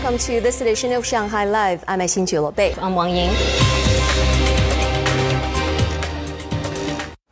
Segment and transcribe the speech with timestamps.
[0.00, 1.82] welcome to this edition of Shanghai Live.
[1.88, 2.72] I'm Xin Bei.
[2.80, 3.34] I'm Wang Yin.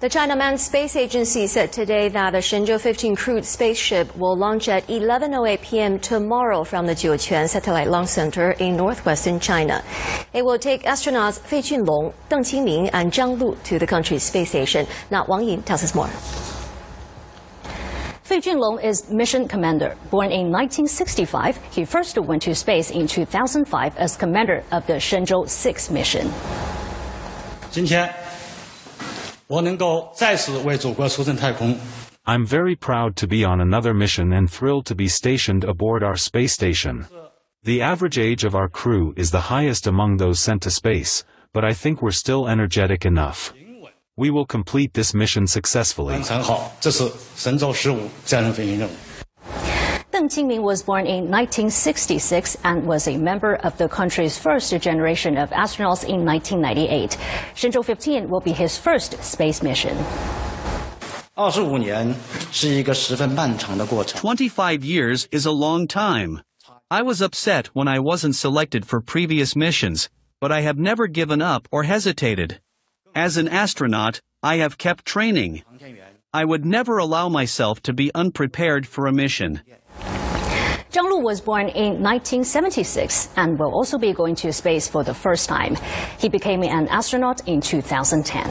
[0.00, 4.68] The China Manned Space Agency said today that the Shenzhou 15 crewed spaceship will launch
[4.68, 5.98] at 11:08 p.m.
[5.98, 9.82] tomorrow from the Jiuquan Satellite Launch Center in northwestern China.
[10.34, 14.50] It will take astronauts Fei Junlong, Deng Qingming, and Zhang Lu to the country's space
[14.50, 14.86] station.
[15.10, 16.10] Now Wang Yin tells us more.
[18.29, 19.95] Fei Junlong is mission commander.
[20.09, 25.47] Born in 1965, he first went to space in 2005 as commander of the Shenzhou
[25.47, 26.29] 6 mission.
[27.71, 28.09] 今天
[29.47, 31.77] 我能够再次为祖国出征太空。
[32.25, 36.53] I'm very proud to be on another mission and thrilled to be stationed aboard our space
[36.53, 37.05] station.
[37.63, 41.23] The average age of our crew is the highest among those sent to space,
[41.53, 43.53] but I think we're still energetic enough.
[44.19, 46.13] We will complete this mission successfully.
[46.13, 48.91] 完成好，这是神舟十五载人飞行任务。
[50.11, 55.51] Deng Qingming was born in 1966 and was a member of the country's first generation of
[55.51, 57.17] astronauts in 1998.
[57.53, 59.93] Shenzhou 15 will be his first space mission.
[61.33, 62.15] 二十五年
[62.53, 64.21] 是一个十分漫长的过程。
[64.21, 66.39] 25 years is a long time.
[66.87, 70.05] I was upset when I wasn't selected for previous missions,
[70.39, 72.59] but I have never given up or hesitated.
[73.14, 75.62] As an astronaut, I have kept training.
[76.32, 79.62] I would never allow myself to be unprepared for a mission.
[80.92, 85.14] Zhang Lu was born in 1976 and will also be going to space for the
[85.14, 85.76] first time.
[86.18, 88.48] He became an astronaut in 2010.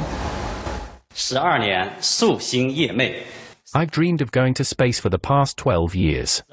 [3.73, 6.43] I've dreamed of going to space for the past 12 years.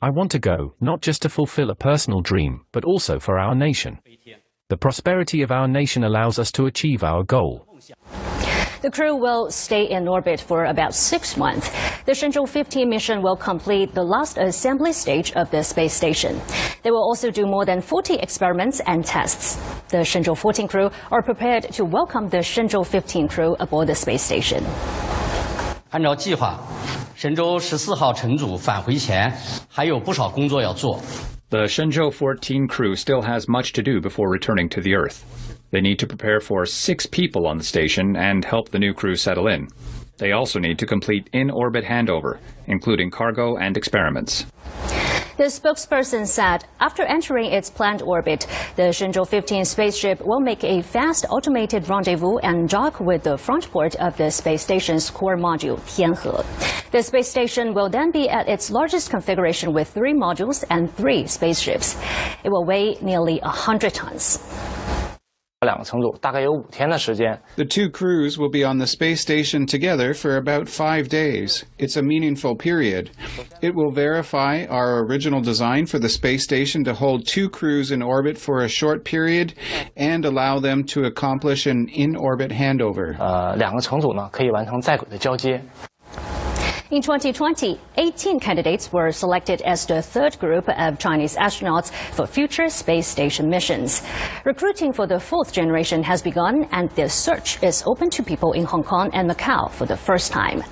[0.00, 3.54] I want to go, not just to fulfill a personal dream, but also for our
[3.54, 4.00] nation.
[4.71, 7.65] The prosperity of our nation allows us to achieve our goal.
[8.81, 11.71] The crew will stay in orbit for about six months.
[12.05, 16.39] The Shenzhou 15 mission will complete the last assembly stage of the space station.
[16.83, 19.55] They will also do more than 40 experiments and tests.
[19.89, 24.21] The Shenzhou 14 crew are prepared to welcome the Shenzhou 15 crew aboard the space
[24.21, 24.63] station.
[25.89, 26.59] 按照计划，
[27.15, 29.33] 神舟十四号乘组返回前
[29.67, 30.99] 还有不少工作要做。
[31.52, 35.58] the Shenzhou 14 crew still has much to do before returning to the Earth.
[35.70, 39.16] They need to prepare for six people on the station and help the new crew
[39.16, 39.68] settle in.
[40.16, 44.46] They also need to complete in orbit handover, including cargo and experiments.
[45.38, 50.82] The spokesperson said after entering its planned orbit, the Shenzhou 15 spaceship will make a
[50.82, 55.78] fast automated rendezvous and dock with the front port of the space station's core module,
[55.80, 56.44] Tianhe.
[56.90, 61.26] The space station will then be at its largest configuration with three modules and three
[61.26, 61.96] spaceships.
[62.44, 64.38] It will weigh nearly 100 tons.
[67.55, 71.65] The two crews will be on the space station together for about five days.
[71.79, 73.09] It's a meaningful period.
[73.63, 78.03] It will verify our original design for the space station to hold two crews in
[78.03, 79.55] orbit for a short period
[79.95, 83.17] and allow them to accomplish an in orbit handover.
[83.17, 85.59] 呃，两个乘组呢可以完成在轨的交接。
[86.92, 92.68] in 2020, 18 candidates were selected as the third group of Chinese astronauts for future
[92.68, 94.02] space station missions.
[94.44, 98.64] Recruiting for the fourth generation has begun, and the search is open to people in
[98.64, 100.62] Hong Kong and Macau for the first time.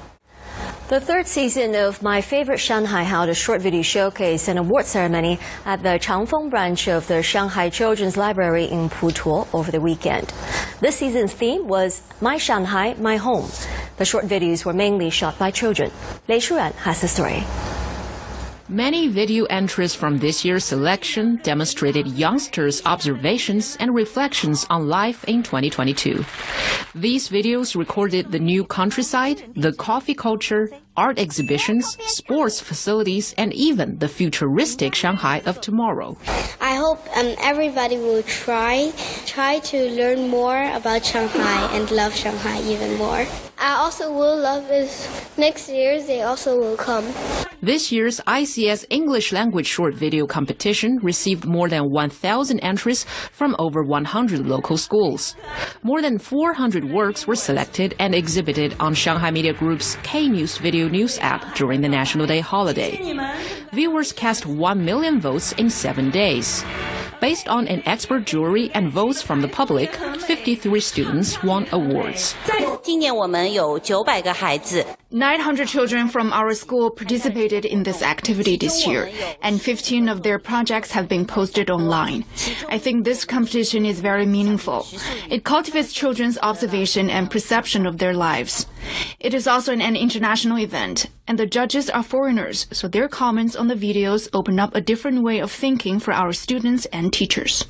[0.88, 5.38] The third season of My Favorite Shanghai held a short video showcase and award ceremony
[5.64, 10.34] at the Changfeng branch of the Shanghai Children's Library in Putuo over the weekend.
[10.80, 13.48] This season's theme was My Shanghai, My Home.
[14.00, 15.90] The short videos were mainly shot by children.
[16.26, 17.44] Lei Shuran has the story.
[18.66, 25.42] Many video entries from this year's selection demonstrated youngsters' observations and reflections on life in
[25.42, 26.24] 2022.
[26.94, 33.98] These videos recorded the new countryside, the coffee culture, art exhibitions, sports facilities, and even
[33.98, 36.16] the futuristic Shanghai of tomorrow.
[36.58, 38.94] I hope um, everybody will try
[39.26, 43.26] try to learn more about Shanghai and love Shanghai even more.
[43.60, 45.06] I also will love is
[45.36, 47.04] next year they also will come.
[47.60, 53.82] This year's ICS English language short video competition received more than 1,000 entries from over
[53.82, 55.36] 100 local schools.
[55.82, 60.88] More than 400 works were selected and exhibited on Shanghai Media Group's K News Video
[60.88, 62.96] News app during the National Day holiday.
[63.72, 66.64] Viewers cast 1 million votes in seven days.
[67.19, 69.95] Based on an expert jury and votes from the public,
[70.27, 72.35] 53 students won awards.
[72.83, 79.10] 今年我们有九百个孩子 900 children from our school participated in this activity this year,
[79.42, 82.24] and 15 of their projects have been posted online.
[82.68, 84.86] I think this competition is very meaningful.
[85.28, 88.66] It cultivates children's observation and perception of their lives.
[89.18, 93.66] It is also an international event, and the judges are foreigners, so their comments on
[93.66, 97.66] the videos open up a different way of thinking for our students and teachers.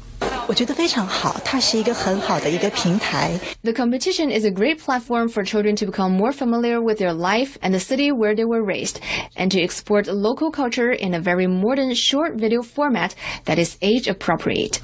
[0.47, 3.31] 我觉得非常好，它是一个很好的一个平台。
[3.63, 7.57] The competition is a great platform for children to become more familiar with their life
[7.61, 8.97] and the city where they were raised,
[9.35, 13.15] and to export local culture in a very modern short video format
[13.45, 14.79] that is age appropriate.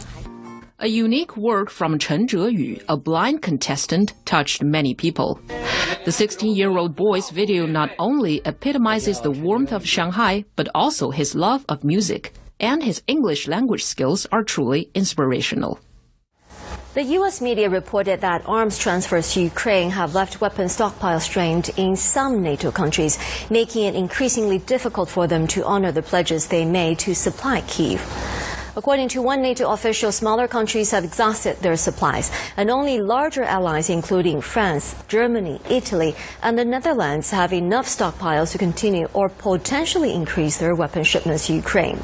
[0.80, 5.40] A unique work from Chen Zheyu, a blind contestant, touched many people.
[6.06, 11.64] The 16-year-old boy's video not only epitomizes the warmth of Shanghai, but also his love
[11.70, 12.34] of music.
[12.59, 15.79] And his English language skills are truly inspirational.
[16.95, 17.43] The U.S.
[17.43, 22.71] media reported that arms transfers to Ukraine have left weapon stockpiles strained in some NATO
[22.71, 23.19] countries,
[23.51, 28.01] making it increasingly difficult for them to honor the pledges they made to supply Kyiv.
[28.77, 33.89] According to one NATO official, smaller countries have exhausted their supplies, and only larger allies,
[33.89, 40.59] including France, Germany, Italy, and the Netherlands, have enough stockpiles to continue or potentially increase
[40.59, 41.99] their weapon shipments to Ukraine.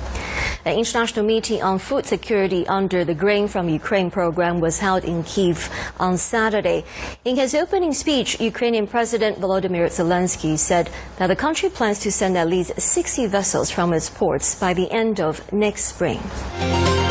[0.64, 5.24] An international meeting on food security under the Grain from Ukraine program was held in
[5.24, 5.68] Kiev
[6.00, 6.84] on Saturday.
[7.26, 12.38] In his opening speech, Ukrainian President Volodymyr Zelensky said that the country plans to send
[12.38, 16.20] at least 60 vessels from its ports by the end of next spring.
[16.62, 17.01] Bye.